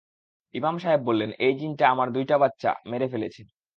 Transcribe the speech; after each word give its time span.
ইমাম 0.53 0.75
সাহেব 0.79 1.01
বললেন, 1.03 1.29
এই 1.39 1.53
জিনটা 1.59 1.85
আমার 1.89 2.07
দুইটা 2.11 2.35
বাচ্চা 2.37 2.71
মেরে 2.85 3.07
ফেলেছে। 3.07 3.41